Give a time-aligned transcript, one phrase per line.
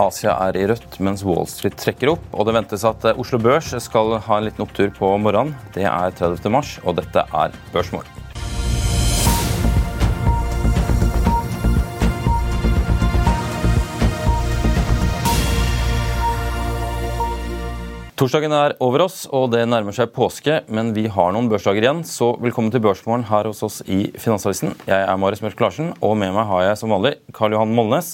[0.00, 2.24] Asia er i rødt, mens Wall Street trekker opp.
[2.32, 5.56] Og det ventes at Oslo Børs skal ha en liten opptur på morgenen.
[5.76, 6.52] Det er 30.
[6.52, 8.21] mars, og dette er Børsmål.
[18.22, 22.02] Torsdagen er over oss, og det nærmer seg påske, men vi har noen børsdager igjen.
[22.06, 24.76] Så velkommen til Børsmorgen her hos oss i Finansavisen.
[24.86, 28.12] Jeg er Marius Mørk Larsen, og med meg har jeg som vanlig Karl Johan Molnes.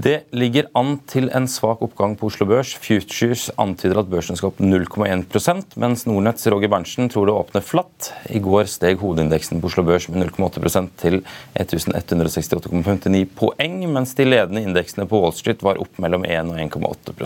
[0.00, 2.72] Det ligger an til en svak oppgang på Oslo Børs.
[2.86, 8.14] Futures antyder at børsen skal opp 0,1% mens Nordnetts Roger Berntsen tror det åpner flatt.
[8.32, 11.20] I går steg hovedindeksen på Oslo Børs med 0,8% til
[11.60, 17.18] 1168,59 poeng, mens de ledende indeksene på Wall Street var opp mellom 1 og 1,8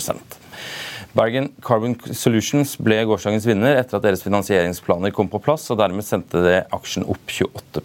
[1.19, 6.07] Bergen Carbon Solutions ble gårsdagens vinner etter at deres finansieringsplaner kom på plass, og dermed
[6.07, 7.83] sendte det aksjen opp 28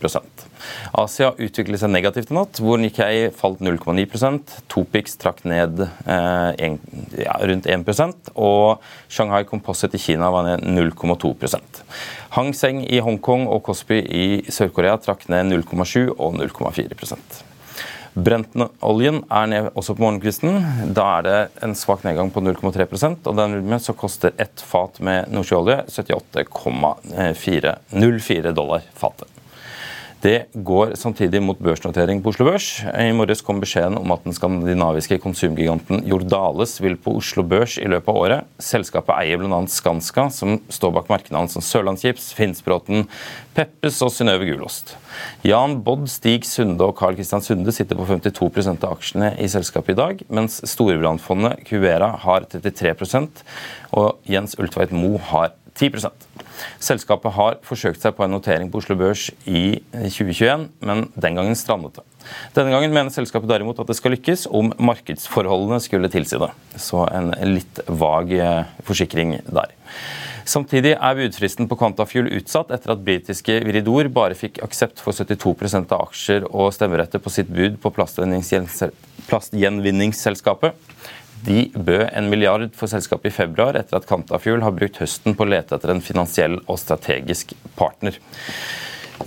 [1.02, 6.78] Asia utviklet seg negativt i natt, hvor Nikkei falt 0,9% Topix trakk ned eh, en,
[7.18, 11.34] ja, rundt 1% og Shanghai Composite i Kina var ned 0,2
[12.38, 17.53] Hang Seng i Hongkong og Kospi i Sør-Korea trakk ned 0,7 og 0,4
[18.13, 20.62] Brenten-oljen er ned også på morgenkvisten.
[20.94, 25.34] Da er det en svak nedgang på 0,3% og dermed så koster ett fat med
[25.34, 29.33] nordsjøolje 78,04 dollar fatet.
[30.24, 32.68] Det går samtidig mot børsnotering på Oslo Børs.
[32.88, 37.90] I morges kom beskjeden om at den skandinaviske konsumgiganten Jordales vil på Oslo Børs i
[37.92, 38.54] løpet av året.
[38.56, 39.58] Selskapet eier bl.a.
[39.68, 43.04] Skanska, som står bak merkenavn som Sørlandschips, Finnsbråten,
[43.58, 44.94] Peppes og Synnøve Gulost.
[45.44, 49.98] Jan Bodd, Stig Sunde og Carl Christian Sunde sitter på 52% av aksjene i selskapet
[49.98, 53.44] i dag, mens storbrannfondet Cuvera har 33%
[54.00, 56.12] og Jens Ultveit Moe har 10
[56.84, 61.58] Selskapet har forsøkt seg på en notering på Oslo Børs i 2021, men den gangen
[61.58, 62.06] strandet det.
[62.56, 66.52] Denne gangen mener selskapet derimot at det skal lykkes om markedsforholdene skulle tilsi det.
[66.80, 69.74] Så en litt vag eh, forsikring der.
[70.46, 75.94] Samtidig er budfristen på Quantafuel utsatt etter at britiske Viridor bare fikk aksept for 72%
[75.96, 80.72] av aksjer og stemmeretter på sitt bud på plastgjenvinningsselskapet.
[81.44, 85.44] De bød en milliard for selskapet i februar etter at Kantafuel har brukt høsten på
[85.44, 88.16] å lete etter en finansiell og strategisk partner.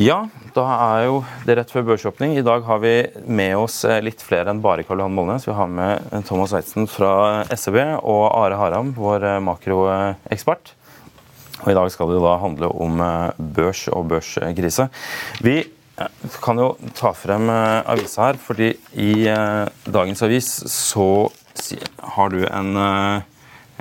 [0.00, 0.64] Ja, da
[0.96, 2.34] er jo det rett før børsåpning.
[2.36, 2.94] I dag har vi
[3.28, 5.46] med oss eh, litt flere enn bare Karl Johan Molnes.
[5.48, 10.74] Vi har med eh, Thomas Weitzen fra SEB og Are Haram, vår eh, makroekspert.
[11.62, 13.00] Og I dag skal det da handle om
[13.56, 14.90] børs og børskrise.
[15.40, 15.62] Vi
[16.44, 19.24] kan jo ta frem avisa her, fordi i
[19.88, 21.08] dagens avis så
[22.16, 23.22] har du en, eh,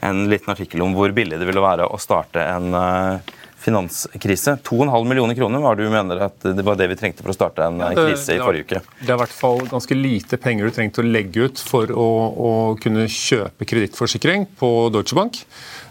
[0.07, 3.33] en liten artikkel om hvor billig det ville være å starte en eh,
[3.65, 4.57] finanskrise.
[4.63, 7.65] 2,5 millioner kroner var du mener at det var det vi trengte for å starte
[7.65, 8.81] en ja, det, krise i forrige uke?
[8.99, 12.09] Det er i hvert fall ganske lite penger du trengte å legge ut for å,
[12.35, 12.51] å
[12.81, 15.41] kunne kjøpe kredittforsikring på Deutsche Bank.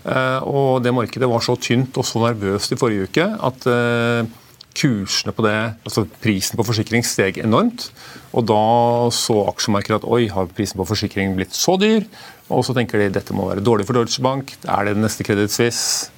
[0.05, 3.69] Eh, og det markedet var så tynt og så nervøst i forrige uke at
[4.75, 5.57] kursene på det,
[5.87, 7.89] altså prisen på forsikring steg enormt.
[8.35, 8.61] Og da
[9.15, 12.07] så aksjemarkedet at oi, har prisen på forsikring blitt så dyr?
[12.53, 14.57] Og så tenker de dette må være dårlig for Deutsche Bank.
[14.67, 16.11] Er det den neste Credit Suisse?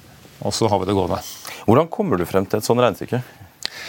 [0.45, 1.21] Og så har vi det gående.
[1.65, 3.21] Hvordan kommer du frem til et sånt regnestykke?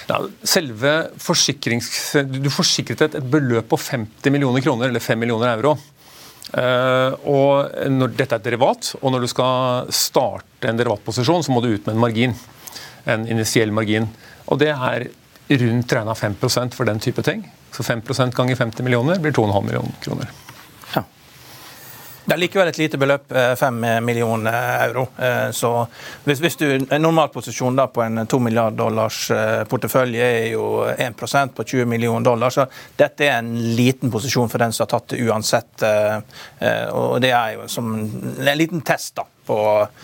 [0.08, 1.90] Ja, selve forsikrings...
[2.28, 5.76] Du forsikret et, et beløp på 50 millioner kroner, eller 5 millioner euro.
[6.48, 11.52] Uh, og når Dette er et derivat, og når du skal starte en derivatposisjon, så
[11.52, 12.36] må du ut med en margin.
[13.08, 14.08] En initiell margin.
[14.48, 15.08] Og det er
[15.48, 16.36] rundt regna 5
[16.74, 17.46] for den type ting.
[17.72, 20.28] Så 5% ganger 50 millioner blir 2,5 millioner kroner.
[20.94, 21.02] Ja.
[22.24, 25.06] Det er likevel et lite beløp, 5 eh, millioner euro.
[25.16, 25.70] Eh, så
[26.24, 31.54] hvis, hvis du, En normalposisjon på en 2 milliard dollars eh, portefølje er jo 1%
[31.56, 32.66] på 20 millioner dollar, så
[32.96, 35.86] dette er en liten posisjon for den som har tatt det uansett.
[36.92, 39.58] Og det er jo som en liten test da, på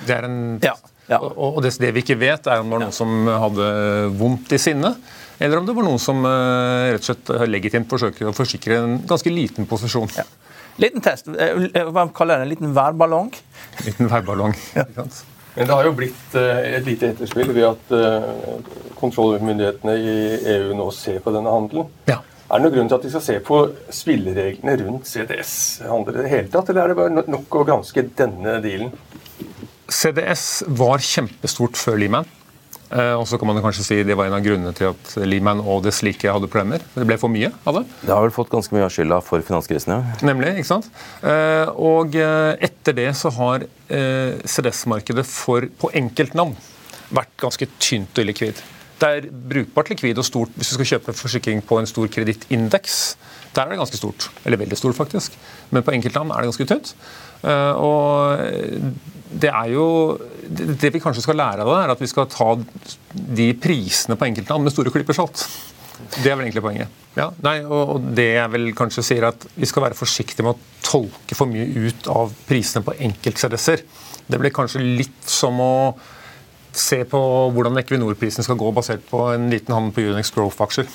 [0.06, 0.76] Det er en ja,
[1.10, 1.18] ja.
[1.20, 3.66] Og det, det, vi ikke vet, er om det var noen som hadde
[4.16, 4.94] vondt i sinne,
[5.42, 9.32] Eller om det var noen som rett og slett legitimt forsøker å forsikre en ganske
[9.34, 10.12] liten posisjon.
[10.16, 10.24] Ja.
[10.76, 11.28] Liten test.
[11.28, 12.48] Eh, eh, hva kaller det?
[12.48, 13.30] En liten værballong?
[13.86, 14.54] Liten værballong.
[14.74, 14.86] Ja.
[15.54, 17.92] Men det har jo blitt eh, et lite etterspill ved at
[18.98, 20.14] kontrollmyndighetene i
[20.56, 21.90] EU nå ser på denne handelen.
[22.10, 22.20] Ja.
[22.44, 23.60] Er det noen grunn til at de skal se på
[23.94, 28.58] spillereglene rundt CDS-handler i det hele tatt, eller er det bare nok å granske denne
[28.64, 28.90] dealen?
[29.88, 32.28] CDS var kjempestort før Lehman.
[32.94, 35.62] Eh, og så kan man kanskje si Det var en av grunnene til at Lehman
[35.62, 36.84] og det slike hadde problemer.
[36.94, 37.84] Det ble for mye av det.
[38.04, 40.18] Det har vel fått ganske mye av skylda for finanskrisen, ja.
[40.26, 40.52] Nemlig.
[40.60, 40.90] ikke sant?
[41.24, 46.54] Eh, og eh, etter det så har CDS-markedet for på enkeltnavn
[47.14, 48.60] vært ganske tynt og illikvid.
[49.04, 52.94] Det er brukbart likvid og stort hvis du skal kjøpe forsikring på en stor kredittindeks.
[53.54, 54.30] Der er det ganske stort.
[54.44, 55.36] Eller veldig stort, faktisk.
[55.70, 56.94] Men på enkeltland er det ganske tynt.
[57.44, 58.40] Og
[59.34, 59.84] det er jo
[60.44, 62.48] Det vi kanskje skal lære av det, er at vi skal ta
[63.12, 65.44] de prisene på enkeltland med store klipper salt.
[66.22, 67.00] Det er vel egentlig poenget.
[67.16, 70.82] Ja, nei, og det jeg vel kanskje sier at Vi skal være forsiktige med å
[70.84, 73.84] tolke for mye ut av prisene på enkeltCDS-er.
[74.26, 75.74] Det blir kanskje litt som å
[76.78, 77.20] se på
[77.54, 80.88] hvordan Equinor-prisen skal gå basert på en liten handel på Unix Growth-aksjer.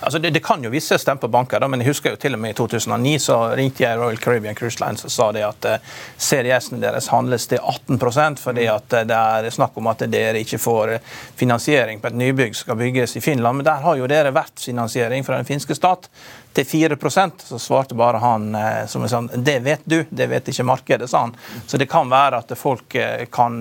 [0.00, 2.40] Altså det, det, kan jo visse på banker, da, men jeg husker jo til og
[2.42, 5.92] med i 2009 så ringte jeg Royal Caribbean Cruise Lines og sa det at eh,
[6.18, 8.00] CDS-en deres handles til 18
[8.40, 10.96] fordi at uh, det er snakk om at dere ikke får
[11.36, 13.56] finansiering på et nybygg som skal bygges i Finland.
[13.56, 16.10] Men der har jo dere vertsfinansiering fra den finske stat
[16.54, 20.50] til 4% så svarte bare han uh, som er sånn Det vet du, det vet
[20.50, 21.34] ikke markedet, sa han.
[21.66, 22.96] Så det kan være at folk
[23.34, 23.56] kan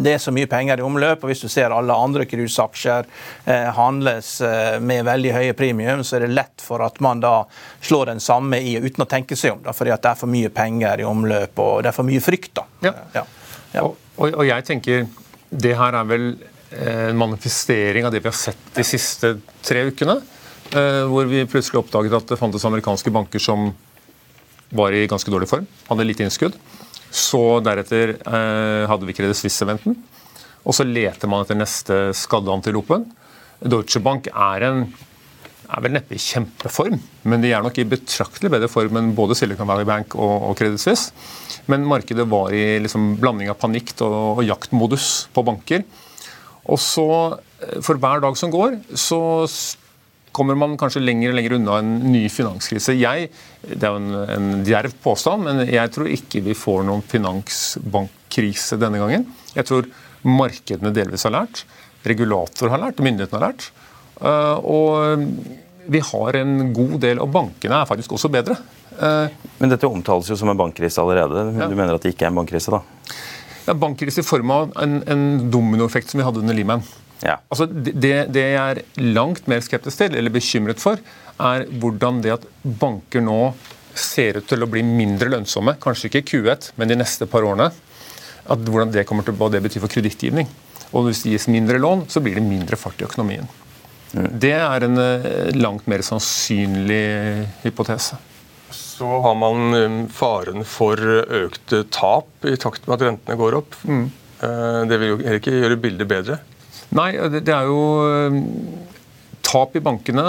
[0.00, 3.08] Det er så mye penger i omløp, og hvis du ser alle andre cruiseaksjer
[3.76, 4.30] handles
[4.80, 7.34] med veldig høye premium, så er det lett for at man da
[7.80, 9.62] slår den samme i uten å tenke seg om.
[9.64, 12.22] Da, fordi at det er for mye penger i omløp og det er for mye
[12.24, 12.54] frykt.
[12.58, 12.66] da.
[12.86, 12.94] Ja.
[13.14, 13.26] Ja.
[13.72, 13.84] Ja.
[13.86, 15.06] Og, og, og, jeg tenker
[15.50, 19.86] det her er vel eh, en manifestering av det vi har sett de siste tre
[19.90, 20.20] ukene.
[20.70, 23.72] Eh, hvor vi plutselig oppdaget at det fantes amerikanske banker som
[24.70, 26.54] var i ganske dårlig form, hadde lite innskudd.
[27.10, 29.96] Så deretter eh, hadde vi Credit Suisse-eventen.
[30.62, 33.08] Og så leter man etter neste skadde antilopen.
[33.60, 34.84] Deutsche Bank er en
[35.70, 36.96] er vel neppe i kjempeform,
[37.30, 40.56] men de er nok i betraktelig bedre form enn både Silicon Valley Bank og, og
[40.58, 41.12] Credit Suisse.
[41.70, 45.84] Men markedet var i liksom blanding av panikk og, og, jaktmodus på banker.
[46.70, 47.06] Og så,
[47.62, 49.20] eh, for hver dag som går, så
[50.36, 52.94] kommer man kanskje lenger og lenger unna en ny finanskrise.
[52.98, 53.30] Jeg,
[53.66, 58.78] det er jo en, en djerv påstand, men jeg tror ikke vi får noen finansbankkrise
[58.80, 59.26] denne gangen.
[59.56, 59.88] Jeg tror
[60.26, 61.64] markedene delvis har lært,
[62.06, 63.70] regulator har lært, myndighetene har lært.
[64.20, 65.26] Eh, og
[65.90, 68.56] vi har en god del, og bankene er faktisk også bedre.
[69.00, 71.48] Eh, Men dette omtales jo som en bankkrise allerede.
[71.56, 71.68] Du ja.
[71.72, 72.70] mener at det ikke er en bankkrise?
[72.74, 72.82] da?
[73.66, 76.84] Ja, Bankkrise i form av en, en dominoeffekt som vi hadde under Lehman.
[77.24, 77.36] Ja.
[77.52, 78.82] Altså, det, det jeg er
[79.16, 81.00] langt mer skeptisk til, eller bekymret for,
[81.40, 83.52] er hvordan det at banker nå
[83.96, 87.44] ser ut til å bli mindre lønnsomme, kanskje ikke i Q1, men de neste par
[87.46, 87.70] årene,
[88.50, 90.48] at hvordan det kommer til hva det betyr for kredittgivning.
[90.96, 93.46] Og hvis det gis mindre lån, så blir det mindre fart i økonomien.
[94.10, 98.18] Det er en eh, langt mer sannsynlig hypotese.
[98.74, 103.78] Så har man um, faren for økte tap i takt med at rentene går opp.
[103.86, 104.08] Mm.
[104.42, 106.40] Eh, det vil jo ikke gjøre bildet bedre?
[106.98, 108.40] Nei, det er jo um,
[109.46, 110.24] Tap i bankene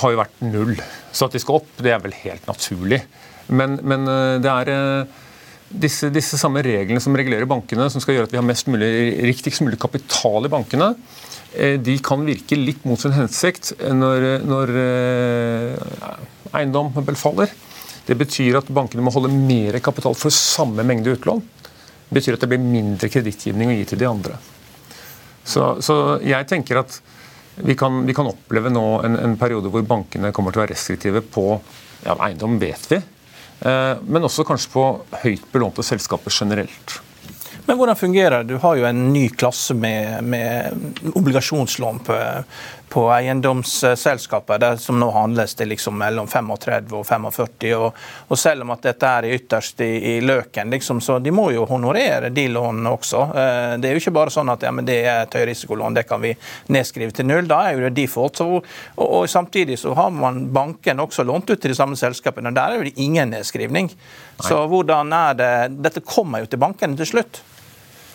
[0.00, 0.74] har jo vært null.
[1.12, 3.00] Så at de skal opp, det er vel helt naturlig.
[3.48, 4.70] Men, men eh, det er
[5.68, 8.88] disse, disse, samme reglene som regulerer bankene, som skal gjøre at vi har mest mulig,
[9.28, 10.92] riktigst mulig kapital i bankene,
[11.56, 17.52] Eh, de kan virke litt mot sin hensikt når, når eh, eiendom faller.
[18.06, 21.40] Det betyr at bankene må holde mer kapital for samme mengde utlån.
[22.06, 24.36] Det betyr at det blir mindre kredittgivning å gi til de andre.
[25.46, 27.00] Så, så jeg tenker at
[27.56, 30.74] vi kan, vi kan oppleve nå en, en, periode hvor bankene kommer til å være
[30.74, 31.48] restriktive på
[32.04, 34.86] ja, eiendom, vet vi, eh, men også kanskje på
[35.22, 36.98] høyt belånte selskaper generelt.
[37.66, 38.54] Men hvordan fungerer det?
[38.54, 42.18] Du har jo en ny klasse med, med obligasjonslån på,
[42.88, 47.72] på eiendomsselskaper der som nå handles til liksom mellom 35 og 45.
[47.74, 51.48] Og, og selv om at dette er ytterst i, i løken, liksom, så de må
[51.54, 53.22] jo honorere de lånene også.
[53.32, 56.06] Eh, det er jo ikke bare sånn at ja, men det er et høyrisikolån, det
[56.08, 56.32] kan vi
[56.74, 57.50] nedskrive til null.
[57.50, 58.38] Da er jo det default.
[58.38, 62.52] Så, og, og, Samtidig så har man banken også lånt ut til de samme selskapene.
[62.52, 63.90] og Der er jo det ingen nedskrivning.
[63.90, 64.46] Nei.
[64.46, 65.52] Så hvordan er det
[65.82, 67.42] Dette kommer jo til bankene til slutt.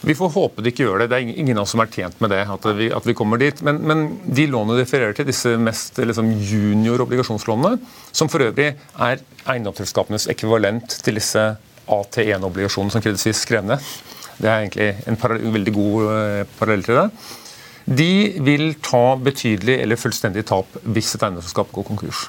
[0.01, 1.11] Vi får håpe de ikke gjør det.
[1.11, 2.41] Det er ingen av oss som er tjent med det.
[2.49, 3.59] at vi, at vi kommer dit.
[3.61, 7.77] Men, men, de lånene du refererer til, disse mest liksom, junior obligasjonslånene,
[8.11, 11.43] som for øvrig er eiendomsselskapenes ekvivalent til disse
[11.91, 13.85] AT1-obligasjonene som Credit Suisse skrev ned,
[14.41, 17.07] det er egentlig en veldig god uh, parallell til det,
[18.01, 18.11] de
[18.45, 22.27] vil ta betydelig eller fullstendig tap hvis et eiendomsselskap går konkurs.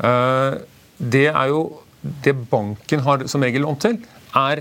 [0.00, 0.60] Uh,
[0.98, 1.62] det er jo
[2.24, 3.96] det banken har som regel lånt til,
[4.36, 4.60] er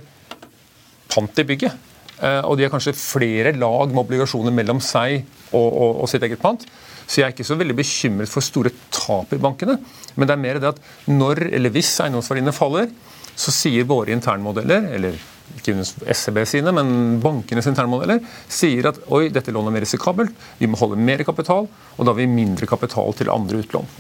[1.12, 1.85] pant i bygget.
[2.22, 6.24] Eh, og de har kanskje flere lag med obligasjoner mellom seg og, og, og, sitt
[6.24, 6.64] eget pant.
[7.06, 9.78] Så jeg er ikke så veldig bekymret for store tap i bankene.
[10.16, 10.82] Men det er mer det at
[11.12, 12.90] når eller hvis eiendomsverdiene faller,
[13.36, 15.18] så sier våre internmodeller, eller
[15.60, 15.76] ikke
[16.16, 20.80] SEB sine, men bankenes internmodeller, sier at oi, dette lånet er mer risikabelt, vi må
[20.80, 23.92] holde mer kapital, og da har vi mindre kapital til andre utlån.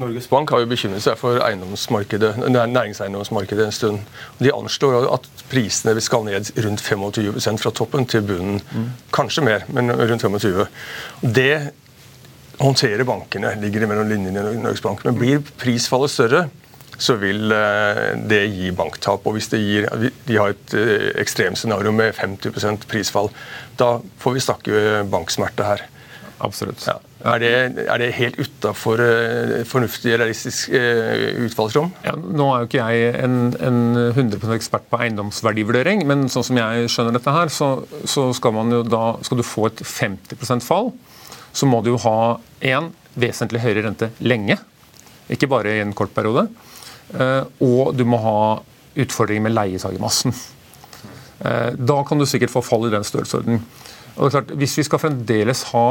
[0.00, 3.98] Norges Bank har jo bekymret seg for næringseiendomsmarkedet en stund.
[4.40, 8.60] De anslår at prisene skal ned rundt 25% fra toppen til bunnen.
[9.12, 10.66] Kanskje mer, men rundt 25
[11.22, 11.72] Det
[12.62, 15.04] håndterer bankene, ligger mellom linjene i Norges Bank.
[15.04, 16.46] Men blir prisfallet større,
[17.02, 19.26] så vil eh, det gi banktap.
[19.26, 19.88] Og hvis gir,
[20.26, 23.32] De har et eh, ekstremscenario med 50% prisfall.
[23.78, 25.86] Da får vi snakke banksmerte her.
[26.40, 26.82] Absolutt.
[26.86, 26.96] Ja.
[27.22, 27.50] Er det,
[27.86, 31.92] er det helt utafor uh, fornuftig realistisk uh, utfallsrom?
[32.02, 36.58] Ja, nå er jo ikke jeg en, en 100% ekspert på eiendomsverdivurdering, men sånn som
[36.58, 37.70] jeg skjønner dette her, så,
[38.08, 38.58] så skal,
[38.90, 40.90] da, skal, du få et 50% fall,
[41.54, 42.16] så må du jo ha
[42.72, 44.56] én vesentlig høyere rente lenge,
[45.30, 46.48] ikke bare i en kort periode.
[47.12, 48.40] Uh, og du må ha
[48.98, 50.34] utfordringer med leietagermassen.
[51.42, 53.64] Da kan du sikkert få fall i den størrelsesordenen.
[54.14, 55.86] Og det er klart, Hvis vi skal fremdeles ha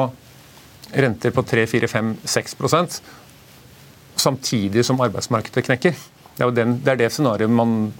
[0.94, 3.02] renter på 3-4-5-6%
[4.22, 6.00] samtidig som arbeidsmarkedet knekker.
[6.38, 7.92] Det er, den, det, er det scenarioet man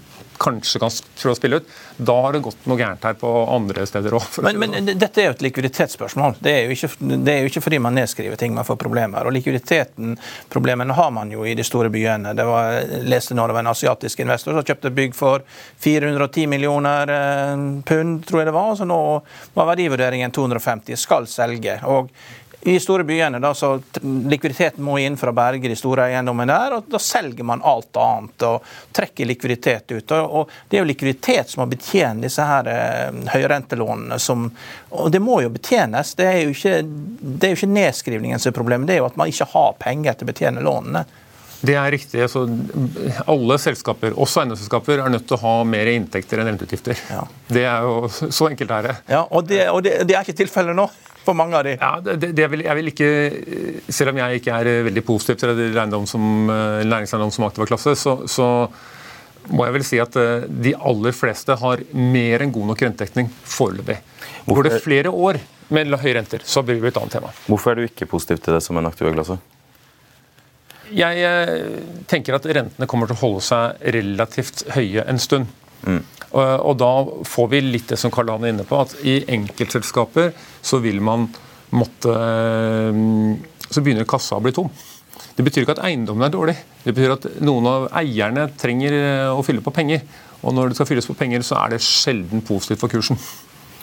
[0.42, 1.68] kanskje kan prøve å spille ut.
[2.02, 4.24] Da har det gått noe gærent her på andre steder òg.
[4.42, 6.38] Men, men, dette er jo et likviditetsspørsmål.
[6.42, 9.28] Det er, ikke, det er jo ikke fordi man nedskriver ting man får problemer.
[9.28, 10.16] Og likviditeten,
[10.52, 12.34] problemene har man jo i de store byene.
[12.38, 15.46] Det var, jeg leste nå det var en asiatisk investor som kjøpte bygg for
[15.84, 18.74] 410 millioner eh, pund, tror jeg det var.
[18.80, 19.00] Så nå
[19.54, 21.78] var verdivurderingen 250, skal selge.
[21.86, 22.10] og
[22.64, 26.76] i store byene da, så likviditeten må inn for å berge de store eiendommene der,
[26.76, 30.14] og da selger man alt annet og trekker likviditet ut.
[30.14, 34.18] Og, Det er jo likviditet som må betjene disse her eh, høyrentelånene.
[34.22, 34.46] Som,
[34.90, 36.14] og det må jo betjenes.
[36.14, 39.10] Det er jo ikke, det er jo ikke nedskrivningen som er problemet, det er jo
[39.10, 41.04] at man ikke har penger til å betjene lånene.
[41.62, 42.18] Det er riktig.
[42.22, 42.42] Altså,
[43.30, 46.98] alle selskaper, også eiendomsselskaper, er nødt til å ha mer inntekter enn renteutgifter.
[47.10, 47.22] Ja.
[47.46, 48.96] Det er jo Så enkelt er det.
[49.10, 50.88] Ja, Og det, og det, det er ikke tilfellet nå?
[51.22, 51.76] For mange av de.
[51.78, 53.10] Ja, det, det vil, jeg vil ikke,
[53.92, 55.54] Selv om jeg ikke er veldig positiv til
[56.10, 58.48] som, eh, næringseiendom som aktiva klasse, så, så,
[59.50, 63.30] må jeg vel si at eh, de aller fleste har mer enn god nok rentetekning
[63.30, 63.98] foreløpig.
[64.46, 65.40] Går det flere år
[65.72, 67.32] med høye renter, så blir det et annet tema.
[67.46, 69.38] Hvorfor er du ikke positiv til det som en aktiva klasse?
[70.92, 75.48] Jeg eh, tenker at rentene kommer til å holde seg relativt høye en stund.
[75.86, 76.02] Mm.
[76.32, 76.90] Og da
[77.28, 80.32] får vi litt det som Karl Han er inne på, at i enkeltselskaper
[80.64, 81.26] så vil man
[81.76, 83.02] måtte eh,
[83.68, 84.70] Så begynner kassa å bli tom.
[85.36, 86.56] Det betyr ikke at eiendommen er dårlig.
[86.84, 90.04] Det betyr at noen av eierne trenger eh, å fylle på penger.
[90.42, 93.20] Og når det skal fylles på penger, så er det sjelden positivt for kursen.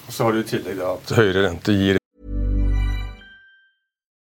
[0.09, 1.99] Så har du i tillegg at høyere rente gir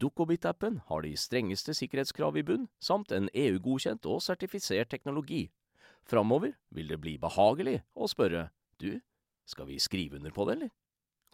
[0.00, 5.46] Dukkobit-appen har de strengeste sikkerhetskrav i bunn, samt en EU-godkjent og sertifisert teknologi.
[6.06, 8.48] Framover vil det bli behagelig å spørre
[8.80, 8.98] du,
[9.46, 10.72] skal vi skrive under på det, eller?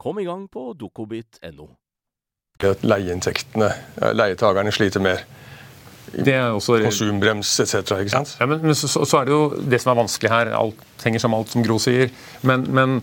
[0.01, 1.69] Kom i gang på dukkobit.no.
[2.63, 3.69] Leieinntektene,
[4.15, 5.25] leietakerne sliter mer.
[6.13, 7.95] Det er også Konsumbrems etc.
[8.03, 8.35] ikke sant?
[8.41, 10.51] Ja, men, men så, så, er det jo det som er vanskelig her.
[10.59, 12.11] Alt henger sammen alt som Gro sier.
[12.47, 12.99] Men, men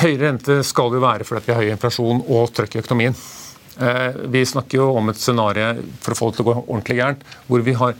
[0.00, 3.16] høyere rente skal jo være fordi vi har høy inflasjon og trøkk i økonomien.
[3.80, 6.98] Eh, vi snakker jo om et scenario for å få det til å gå ordentlig
[7.00, 7.96] gærent, hvor vi har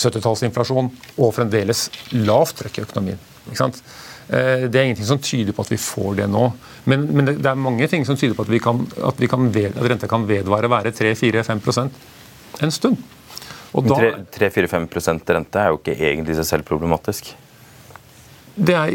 [0.00, 0.88] 70-tallsinflasjon
[1.20, 3.20] og fremdeles lavt trøkk i økonomien.
[3.50, 3.82] Ikke sant?
[4.30, 6.46] Eh, det er ingenting som tyder på at vi får det nå.
[6.88, 9.50] Men, men det er mange ting som tyder på at, vi kan, at, vi kan
[9.52, 12.02] ved, at renta kan vedvare være 3-4-5%
[12.64, 13.00] en stund.
[13.70, 17.28] 3-4-5% rente er jo ikke egentlig seg selv problematisk.
[18.60, 18.90] Er,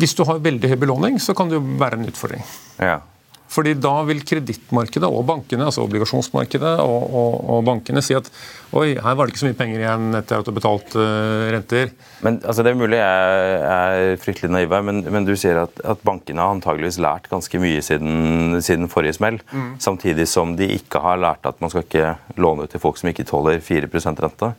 [0.00, 2.44] hvis du har veldig høy belåning, så kan det jo være en utfordring.
[2.80, 3.00] Ja.
[3.48, 8.28] Fordi da vil kredittmarkedet og bankene, altså obligasjonsmarkedet og, og, og, bankene si at
[8.76, 11.48] oi, her var det ikke så mye penger igjen etter at du har betalt uh,
[11.54, 11.94] renter.
[12.26, 16.04] Men altså, Det er mulig jeg er fryktelig naiv, men, men du sier at, at,
[16.04, 19.40] bankene har antageligvis lært ganske mye siden, siden forrige smell.
[19.48, 19.72] Mm.
[19.80, 23.08] Samtidig som de ikke har lært at man skal ikke låne ut til folk som
[23.08, 24.52] ikke tåler 4% rente.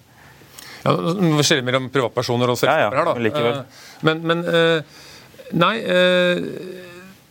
[0.82, 3.18] Ja, Det skiller mellom privatpersoner og selskaper ja, ja, her, da.
[3.20, 3.62] Men, likevel.
[3.62, 5.06] Uh, men, men uh,
[5.50, 5.80] Nei,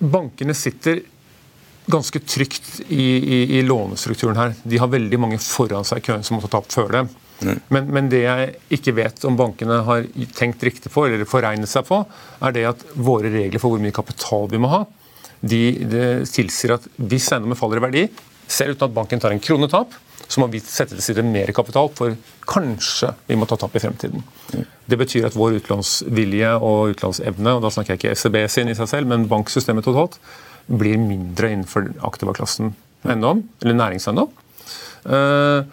[0.02, 0.98] bankene sitter
[1.88, 4.54] ganske trygt i, i, i, lånestrukturen her.
[4.62, 7.10] De har veldig mange foran seg i køen som må ta opp før dem.
[7.38, 7.60] Mm.
[7.74, 11.86] Men, men, det jeg ikke vet om bankene har tenkt riktig på, eller foregnet seg
[11.88, 12.02] på,
[12.44, 14.82] er det at våre regler for hvor mye kapital vi må ha,
[15.40, 18.04] de, de tilsier at hvis eiendommen faller i verdi,
[18.48, 19.94] selv uten at banken tar en kronetap,
[20.28, 22.16] så må vi sette til side mer kapital, for
[22.48, 24.24] kanskje vi må ta tap i fremtiden.
[24.52, 24.66] Mm.
[24.88, 28.76] Det betyr at vår utlånsvilje og utlånsevne, og da snakker jeg ikke ECB sin i
[28.76, 30.18] seg selv, men banksystemet totalt,
[30.68, 32.74] blir mindre innenfor aktiva-klassen
[33.06, 34.32] eiendom, eller næringseiendom.
[35.08, 35.64] Uh,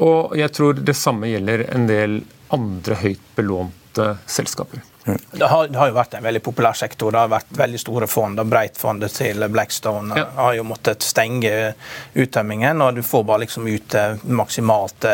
[0.00, 2.20] og jeg tror det samme gjelder en del
[2.54, 4.80] andre høyt belånte selskaper.
[5.30, 7.12] Det har, det har, jo vært en veldig populær sektor.
[7.12, 8.40] Det har vært veldig store fond.
[8.40, 10.26] og Breit-fondet til Blackstone ja.
[10.36, 11.52] har jo måttet stenge
[12.14, 12.82] uttømmingen.
[12.82, 15.06] og Du får bare liksom ut eh, maksimalt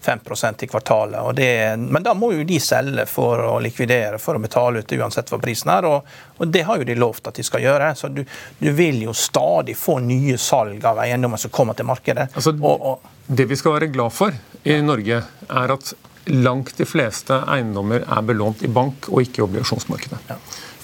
[0.00, 1.36] 5 eh, i kvartalet.
[1.36, 5.30] Det, men da må jo de selge for å likvidere, for å betale ut uansett
[5.32, 5.88] hva prisen er.
[5.88, 7.92] Og, og det har jo de lovt at de skal gjøre.
[7.98, 8.24] Så du,
[8.58, 12.30] du vil jo stadig få nye salg av eiendommer som kommer til markedet.
[12.34, 14.32] Altså, og, og, det vi skal være glad for
[14.64, 15.90] i Norge, er at
[16.28, 20.20] langt de fleste eiendommer er belånt i bank og ikke i obligasjonsmarkedet.
[20.28, 20.36] Ja.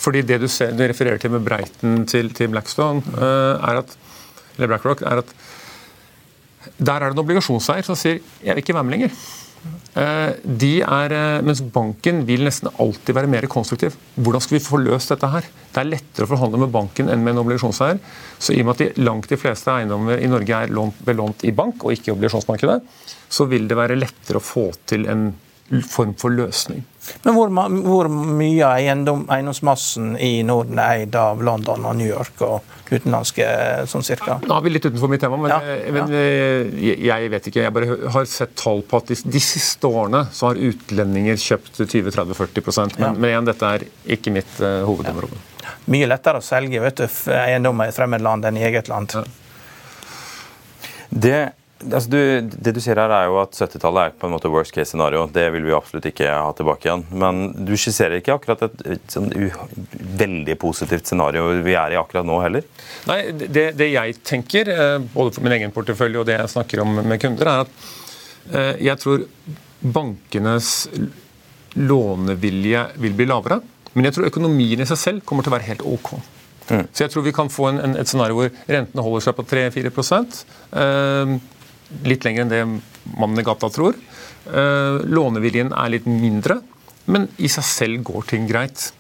[0.04, 3.96] Fordi det du, ser, du refererer til med Breiten til, til Blackstone, uh, er at,
[4.56, 5.32] eller BlackRock, er at
[6.78, 9.43] der er det en obligasjonseier som sier 'jeg vil ikke være med lenger'.
[9.94, 13.94] Uh, de er, uh, mens banken vil nesten alltid være mer konstruktiv.
[14.18, 15.46] Hvordan skal vi få løst dette her?
[15.70, 18.00] Det er lettere å forhandle med banken enn med en obligasjonseier.
[18.38, 21.46] Så i og med at de, langt de fleste eiendommer i Norge er lånt, belånt
[21.46, 22.78] i bank og ikke i obligasjonsmarkedet,
[23.32, 25.28] så vil det være lettere å få til en
[25.88, 26.84] form for løsning.
[27.24, 27.50] Men hvor,
[27.84, 33.46] hvor mye av eiendomsmassen i Norden er eid av London og New York og utenlandske
[33.90, 34.38] sånn cirka?
[34.44, 35.94] Nå er vi litt utenfor mitt tema, men, ja, ja.
[35.94, 37.64] men jeg, jeg, vet ikke.
[37.64, 41.82] Jeg bare har sett tall på at de, de siste årene så har utlendinger kjøpt
[41.84, 43.12] 20-30-40 men, ja.
[43.16, 45.40] men igjen, dette er ikke mitt uh, hovedområde.
[45.92, 49.16] Mye lettere å selge vet du, eiendommer i fremmed land enn i eget land.
[51.08, 51.40] Det
[51.84, 52.18] Altså du,
[52.64, 55.26] det du sier her er jo at 70-tallet er på en måte worst case scenario.
[55.32, 57.04] Det vil vi absolutt ikke ha tilbake igjen.
[57.20, 59.28] Men du skisserer ikke akkurat et, et sånn
[60.20, 62.64] veldig positivt scenario vi er i akkurat nå heller?
[63.10, 66.84] Nei, det, det, jeg tenker, eh, både for min egen portefølje og det jeg snakker
[66.84, 67.90] om med kunder, er at
[68.52, 69.26] eh, jeg tror
[69.84, 70.72] bankenes
[71.74, 73.60] lånevilje vil bli lavere.
[73.94, 76.14] Men jeg tror økonomien i seg selv kommer til å være helt OK.
[76.70, 76.86] Mm.
[76.92, 79.44] Så jeg tror vi kan få en, en, et scenario hvor rentene holder seg på
[79.50, 81.34] 3-4 eh,
[82.04, 82.64] litt lenger enn det
[83.18, 83.96] mannen i gata tror.
[84.44, 86.60] Eh, låneviljen er litt mindre,
[87.10, 88.90] men i seg selv går ting greit.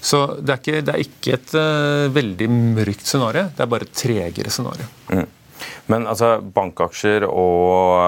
[0.00, 3.84] Så det er ikke, det er ikke et uh, veldig mørkt scenario, det er bare
[3.84, 4.86] et tregere scenario.
[5.12, 5.26] Mm.
[5.92, 7.98] Men altså, bankaksjer og,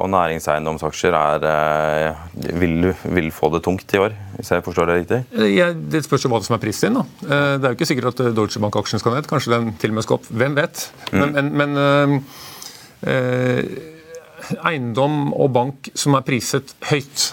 [0.00, 2.22] og næringseiendomsaksjer er, eh,
[2.56, 5.18] vil, vil, få det tungt i år, hvis jeg forstår det riktig?
[5.52, 7.02] Ja, det spørs jo hva som er prisen din.
[7.02, 7.26] da.
[7.58, 9.28] Det er jo ikke sikkert at Deutsche Bank-aksjen skal ned.
[9.28, 10.30] Kanskje den til og med skal opp.
[10.30, 10.86] Hvem vet?
[11.10, 11.18] Mm.
[11.20, 12.16] Men, men, men Eh,
[13.02, 17.30] eiendom og bank som er priset høyt,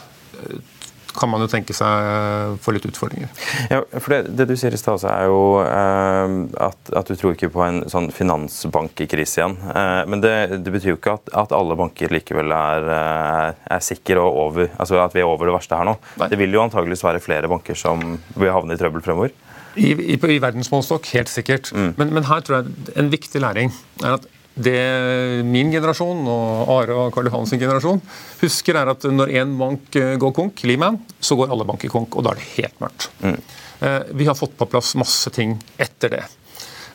[1.20, 3.32] kan man jo tenke seg få litt utfordringer.
[3.72, 6.36] Ja, for Det, det du sier i stad, er jo eh,
[6.68, 9.58] at, at, du tror ikke på en sånn finansbankkrise igjen.
[9.74, 13.68] Eh, men det, det, betyr jo ikke at, at alle banker likevel er, er, eh,
[13.78, 15.98] er sikre og over, altså at vi er over det verste her nå.
[16.22, 16.32] Nei.
[16.32, 18.04] Det vil jo antageligvis være flere banker som
[18.36, 19.36] vil havne i trøbbel fremover.
[19.78, 21.72] I, i, i verdensmålestokk, helt sikkert.
[21.76, 21.94] Mm.
[22.00, 26.98] Men, men her tror jeg en viktig læring er at det min generasjon og Are
[26.98, 28.02] og Karl Johan sin generasjon
[28.42, 32.18] husker, er at når én bank eh, går konk, Lehman, så går alle banker konk,
[32.18, 33.10] og da er det helt mørkt.
[33.24, 33.40] Mm.
[33.80, 36.26] Eh, vi har fått på plass masse ting etter det.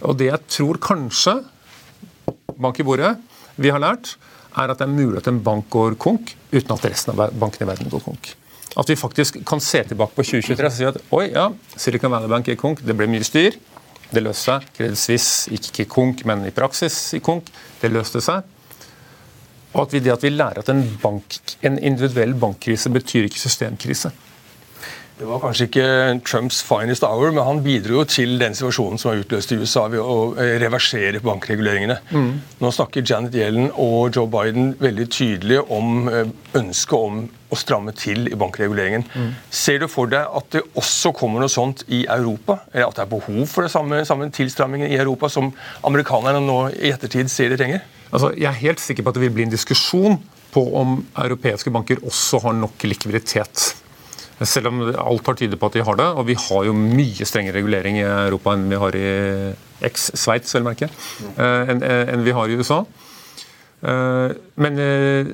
[0.05, 1.39] Og det jeg tror kanskje,
[2.61, 3.15] bank i bordet,
[3.57, 4.17] vi har lært,
[4.55, 7.67] er at det er mulig at en bank går konk uten at resten av bankene
[7.67, 8.35] i verden går konk.
[8.79, 12.31] At vi faktisk kan se tilbake på 2023 og si at oi, ja, Silicon Valley
[12.31, 13.57] Bank gikk konk, det ble mye styr.
[14.11, 14.67] Det løste seg.
[14.77, 17.49] Credit Suisse gikk ikke konk, men i praksis i konk.
[17.81, 18.45] Det løste seg.
[19.75, 23.43] Og at vi, det at vi lærer at en, bank, en individuell bankkrise betyr ikke
[23.43, 24.13] systemkrise.
[25.25, 25.85] Det var kanskje ikke
[26.29, 29.87] Trumps finest hour, men han bidro jo til den situasjonen som er utløst i USA
[29.89, 31.95] ved å eh, reversere bankreguleringene.
[32.13, 32.27] Mm.
[32.61, 36.29] Nå snakker Janet Yellen og Joe Biden veldig tydelig om eh,
[36.61, 39.07] ønsket om å stramme til i bankreguleringen.
[39.15, 39.31] Mm.
[39.49, 42.59] Ser du for deg at det også kommer noe sånt i Europa?
[42.75, 45.49] Eller at det er behov for det samme, samme tilstrammingen i Europa som
[45.89, 47.81] amerikanerne nå i ettertid ser de trenger?
[48.11, 50.21] Altså, jeg er helt sikker på at det vil bli en diskusjon
[50.53, 53.73] på om europeiske banker også har nok likviditet
[54.43, 56.11] selv om alt har tydet på at de har det.
[56.19, 59.09] Og vi har jo mye strengere regulering i Europa enn vi har i
[59.85, 60.89] eks-Sveits, vel merke,
[61.37, 62.85] eh, enn en vi har i USA.
[63.85, 65.33] Eh, men eh,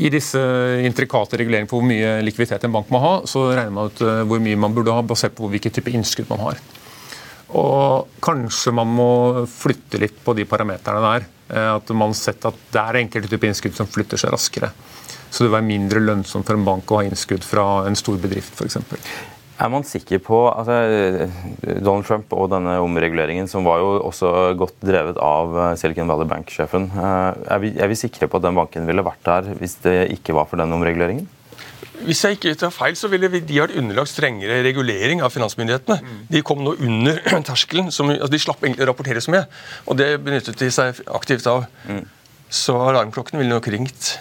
[0.00, 0.40] i disse
[0.86, 4.40] intrikate reguleringene på hvor mye likviditet en bank må ha, så regner man ut hvor
[4.42, 6.62] mye man burde ha, basert på hvilken type innskudd man har.
[7.58, 9.10] Og kanskje man må
[9.50, 11.26] flytte litt på de parameterne der.
[11.74, 14.70] At man har sett at det er enkelte typer innskudd som flytter seg raskere.
[15.30, 18.58] Så det var mindre lønnsomt for en bank å ha innskudd fra en stor bedrift
[18.58, 18.80] f.eks.
[19.60, 21.28] Er man sikker på altså,
[21.84, 26.28] Donald Trump og denne omreguleringen, som var jo også godt drevet av eh, Silicon Valley
[26.30, 29.98] Bank-sjefen, eh, er, er, vi sikre på at den banken ville vært der hvis det
[30.16, 31.28] ikke var for den omreguleringen?
[32.00, 35.98] Hvis jeg ikke tar feil, så ville de vært underlagt strengere regulering av finansmyndighetene.
[36.00, 36.22] Mm.
[36.32, 37.92] De kom nå under terskelen.
[37.92, 39.44] Som, altså de slapp egentlig å rapportere så mye.
[39.84, 41.68] Og det benyttet de seg aktivt av.
[41.84, 42.06] Mm.
[42.48, 44.14] Så alarmklokkene ville nok ringt.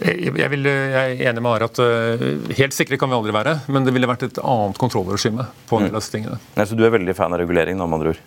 [0.00, 3.56] Jeg, vil, jeg, er enig med Are at uh, helt sikre kan vi aldri være,
[3.68, 6.38] men det ville vært et annet kontrollregime på en del av disse tingene.
[6.56, 8.22] Nei, så du er veldig fan av regulering, Nå, med andre ord?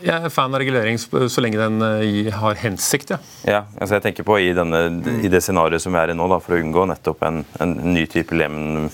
[0.00, 3.20] Jeg er fan av regulering så lenge den uh, har hensikt, ja.
[3.46, 4.82] ja altså jeg tenker på i, denne,
[5.20, 7.76] i det scenarioet som vi er i nå, da, for å unngå nettopp en, en
[7.94, 8.90] ny type Lehman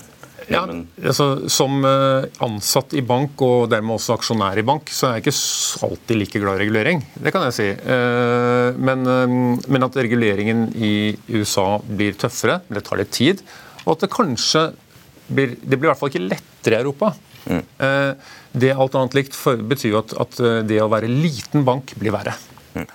[0.50, 0.62] ja,
[1.02, 5.26] altså, Som eh, ansatt i bank og dermed også aksjonær i bank, så er jeg
[5.26, 7.02] ikke alltid like glad i regulering.
[7.18, 7.68] Det kan jeg si.
[7.74, 9.36] Eh, men, eh,
[9.74, 10.94] men at reguleringen i
[11.34, 13.42] USA blir tøffere, det tar litt tid.
[13.84, 14.68] Og at det kanskje
[15.26, 17.08] blir Det blir i hvert fall ikke lettere i Europa.
[17.50, 17.62] Mm.
[18.54, 19.34] Det alt annet likt
[19.66, 22.36] betyr jo at, at, det å være liten bank blir verre.
[22.78, 22.86] Mm.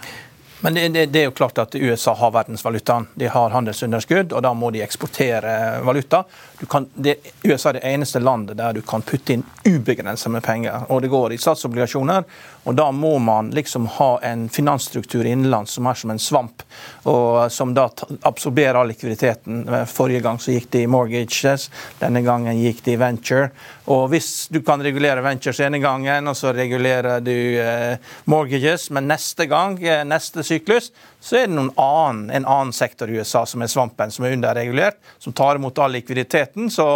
[0.61, 3.07] Men det, det, det, er jo klart at USA har verdensvalutaen.
[3.15, 6.23] De har handelsunderskudd, og da må de eksportere valuta.
[6.69, 10.85] Kan, det, USA er det eneste landet der du kan putte inn ubegrenset med penger.
[10.93, 12.27] Og det går i statsobligasjoner.
[12.69, 16.61] Og da må man liksom ha en finansstruktur innenlands som er som en svamp,
[17.09, 17.87] og som da
[18.21, 19.63] absorberer all likviditeten.
[19.89, 23.49] Forrige gang så gikk det i mortgages, denne gangen gikk det i venture.
[23.89, 27.97] Og hvis du kan regulere ventures ene gangen, og så regulerer du eh,
[28.29, 30.91] mortgages, men neste gang, eh, neste syklus,
[31.23, 34.97] så er det annen, en annen sektor i USA som er svampen, som er underregulert,
[35.19, 36.69] som tar imot all likviditeten.
[36.71, 36.87] Så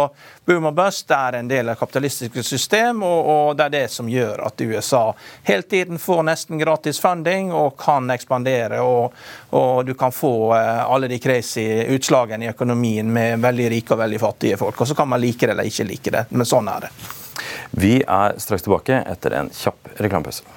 [0.44, 4.10] boom og bust er en del av kapitalistiske system, og, og, det er det som
[4.10, 5.04] gjør at USA
[5.46, 8.82] hele tiden får nesten gratis funding og kan ekspandere.
[8.82, 9.14] Og,
[9.56, 14.02] og du kan få uh, alle de crazy utslagene i økonomien med veldig rike og
[14.02, 14.80] veldig fattige folk.
[14.80, 16.92] Og så kan man like det eller ikke like det, men sånn er det.
[17.78, 20.56] Vi er straks tilbake etter en kjapp reklamepause.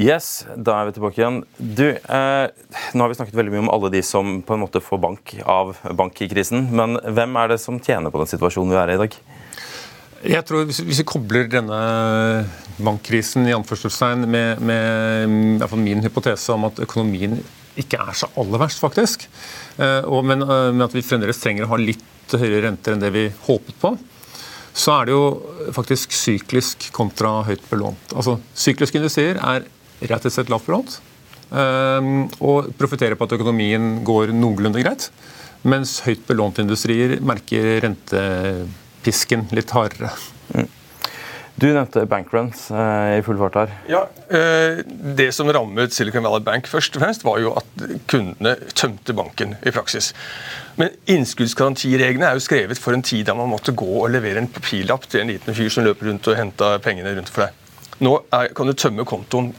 [0.00, 1.42] Yes, da er vi tilbake igjen.
[1.60, 2.46] Du, eh,
[2.96, 5.34] nå har vi snakket veldig mye om alle de som på en måte får bank
[5.44, 6.70] av bankkrisen.
[6.72, 9.16] Men hvem er det som tjener på den situasjonen vi er i i dag?
[10.32, 11.80] Jeg tror Hvis, hvis vi kobler denne
[12.78, 17.42] bankkrisen i anførselstegn med, med min hypotese om at økonomien
[17.76, 19.26] ikke er så aller verst, faktisk.
[20.06, 23.26] Og, men, men at vi fremdeles trenger å ha litt høyere renter enn det vi
[23.48, 23.96] håpet på
[24.72, 25.24] så er det jo
[25.76, 28.14] faktisk syklisk kontra høyt belånt.
[28.16, 29.66] Altså, Sykliske industrier er
[30.10, 31.00] rett og slett lavt belånt
[31.52, 35.10] og profitterer på at økonomien går noenlunde greit.
[35.68, 40.10] Mens høyt belånte industrier merker rentepisken litt hardere.
[40.56, 40.70] Mm.
[41.60, 43.72] Du nevnte bankruns eh, i full fart her.
[43.90, 44.00] Ja,
[44.34, 44.80] eh,
[45.18, 49.54] Det som rammet Silicon Valley Bank først og fremst, var jo at kundene tømte banken
[49.60, 50.12] i praksis.
[50.80, 54.50] Men innskuddsgarantireglene er jo skrevet for en tid da man måtte gå og levere en
[54.50, 57.60] papirlapp til en liten fyr som løper rundt og henta pengene rundt for deg.
[58.02, 59.52] Nå er, kan du tømme kontoen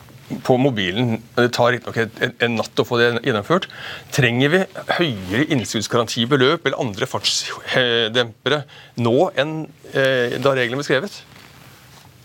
[0.43, 1.17] på mobilen.
[1.38, 3.67] Det tar riktignok en, en natt å få det gjennomført.
[4.15, 4.63] Trenger vi
[4.98, 8.63] høyere innskuddsgarantibeløp eller andre fartsdempere
[9.04, 9.56] nå enn
[9.93, 11.22] eh, da reglene ble skrevet?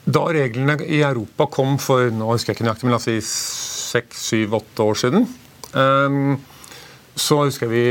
[0.08, 3.18] Da reglene i Europa kom for nå husker jeg ikke nøyaktig, men la oss si
[3.88, 5.26] seks, syv, åtte år siden,
[5.74, 6.38] um,
[7.18, 7.82] så husker vi,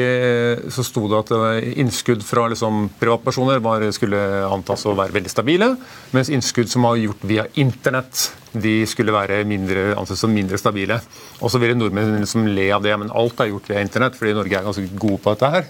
[0.71, 5.34] så sto det at eh, innskudd fra liksom, privatpersoner var, skulle antas å være veldig
[5.34, 5.73] stabile,
[6.15, 10.99] mens innskudd som var gjort via internett, de skulle være mindre, anses som mindre stabile.
[11.41, 14.36] Og så ville nordmenn liksom le av det, men alt er gjort via internett, fordi
[14.38, 15.67] Norge er ganske gode på dette her.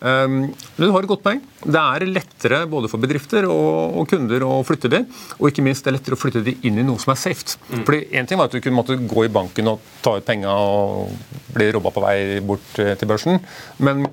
[0.00, 0.36] Um,
[0.78, 1.42] du har et godt poeng.
[1.60, 5.02] Det er lettere både for bedrifter og, og kunder å flytte de,
[5.38, 7.58] og ikke minst det er lettere å flytte de inn i noe som er safe.
[7.68, 7.84] Mm.
[7.84, 10.54] Fordi en ting var at du kunne måtte gå i banken og ta ut penga
[10.56, 11.12] og
[11.54, 13.40] bli robba på vei bort eh, til børsen,
[13.84, 14.06] men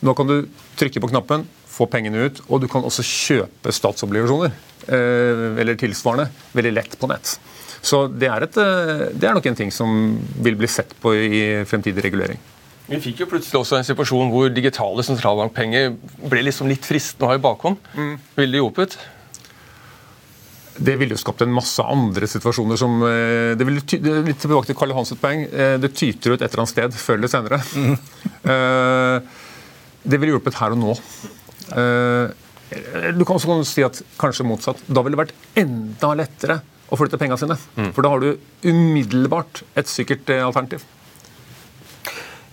[0.00, 0.36] nå kan du
[0.80, 6.28] trykke på knappen, få pengene ut, og du kan også kjøpe statsobligasjoner eh, eller tilsvarende
[6.56, 7.36] veldig lett på nett.
[7.80, 11.14] Så det er, et, eh, det er nok en ting som vil bli sett på
[11.16, 12.40] i fremtidig regulering.
[12.90, 15.94] Vi fikk jo plutselig også en situasjon hvor digitale sentralbankpenger
[16.28, 17.78] ble liksom litt fristende å ha i bakhånd.
[17.94, 18.12] Mm.
[18.36, 18.96] Ville det hjulpet?
[20.80, 23.84] Det ville jo skapt en masse andre situasjoner som eh, det ville,
[24.26, 25.46] Litt tilbake til Karl Johans poeng.
[25.48, 27.62] Eh, det tyter ut et eller annet sted før eller senere.
[27.76, 27.96] Mm.
[30.00, 30.92] Det ville hjulpet her og nå.
[33.12, 34.80] Du kan også si at kanskje motsatt.
[34.88, 36.56] Da ville det vært enda lettere
[36.90, 37.56] å flytte pengene sine.
[37.78, 37.92] Mm.
[37.94, 40.84] For da har du umiddelbart et sikkert eh, alternativ.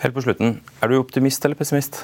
[0.04, 2.04] Helt på slutten, er du optimist eller pessimist?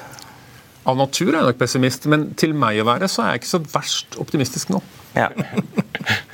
[0.84, 3.52] Av natur er jeg nok pessimist, men til meg å være så er jeg ikke
[3.54, 4.82] så verst optimistisk nå.
[5.14, 5.30] Ja.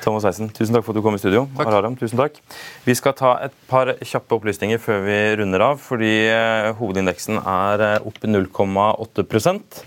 [0.01, 1.45] Thomas Heisen, tusen takk for at du kom i studio.
[1.59, 1.69] Takk.
[1.69, 2.38] Araram, tusen takk.
[2.87, 7.85] Vi skal ta et par kjappe opplysninger før vi runder av, fordi eh, hovedindeksen er
[7.85, 9.83] eh, opp 0,8%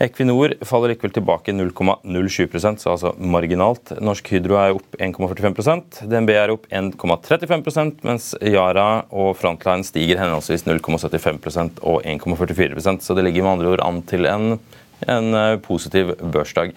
[0.00, 3.92] Equinor faller likevel tilbake 0,07% så altså marginalt.
[4.00, 10.64] Norsk Hydro er opp 1,45% DNB er opp 1,35% mens Yara og Frontline stiger henholdsvis
[10.64, 14.56] 0,75% og 1,44% så det ligger med andre ord an til en,
[15.04, 16.72] en eh, positiv børsdag.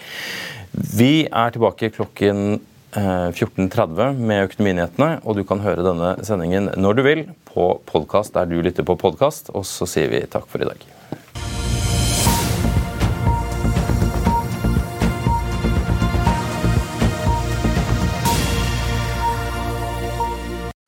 [0.73, 2.62] Vi er tilbake klokken
[2.93, 8.33] 14.30 eh, med Økonominyhetene, og du kan høre denne sendingen når du vil på podkast
[8.38, 9.53] der du lytter på podkast.
[9.53, 10.92] Og så sier vi takk for i dag.